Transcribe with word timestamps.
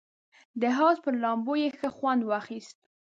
د 0.61 0.63
حوض 0.77 0.97
پر 1.03 1.13
لامبو 1.23 1.53
یې 1.63 1.69
ښه 1.77 1.89
خوند 1.97 2.21
واخیست. 2.25 2.77